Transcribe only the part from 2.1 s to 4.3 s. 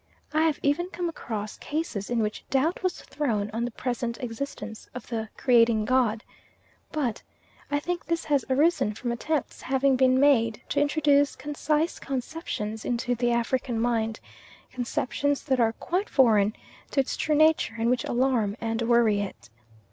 which doubt was thrown on the present